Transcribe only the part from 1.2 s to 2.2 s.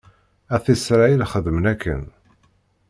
xedmen akken.